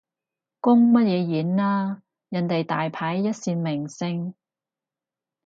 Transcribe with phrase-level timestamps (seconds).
[0.59, 4.33] 公乜嘢演啊，人哋大牌一線明星